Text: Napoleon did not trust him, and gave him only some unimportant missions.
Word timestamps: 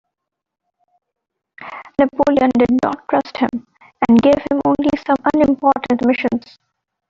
Napoleon 1.99 2.49
did 2.57 2.69
not 2.83 3.07
trust 3.07 3.37
him, 3.37 3.49
and 4.09 4.19
gave 4.19 4.39
him 4.49 4.59
only 4.65 4.89
some 5.07 5.17
unimportant 5.31 6.03
missions. 6.07 6.57